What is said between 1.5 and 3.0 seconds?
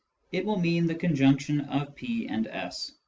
of p and s.